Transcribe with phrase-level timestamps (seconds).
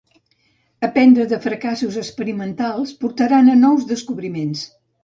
[0.87, 4.59] Aprendre de fracassos experimentals portaran a nous descobriments.